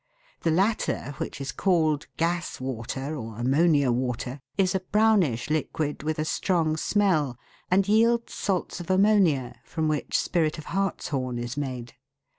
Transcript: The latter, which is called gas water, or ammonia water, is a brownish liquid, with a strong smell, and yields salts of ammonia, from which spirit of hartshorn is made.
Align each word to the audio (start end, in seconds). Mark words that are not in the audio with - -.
The 0.41 0.49
latter, 0.49 1.11
which 1.19 1.39
is 1.39 1.51
called 1.51 2.07
gas 2.17 2.59
water, 2.59 3.15
or 3.15 3.37
ammonia 3.37 3.91
water, 3.91 4.39
is 4.57 4.73
a 4.73 4.79
brownish 4.79 5.51
liquid, 5.51 6.01
with 6.01 6.17
a 6.17 6.25
strong 6.25 6.75
smell, 6.75 7.37
and 7.69 7.87
yields 7.87 8.33
salts 8.33 8.79
of 8.79 8.89
ammonia, 8.89 9.59
from 9.63 9.87
which 9.87 10.17
spirit 10.17 10.57
of 10.57 10.65
hartshorn 10.73 11.37
is 11.37 11.55
made. 11.55 11.93